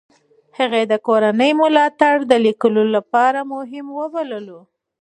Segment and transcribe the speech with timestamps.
[0.57, 4.59] هغې د کورنۍ ملاتړ د لیکلو لپاره مهم وبللو.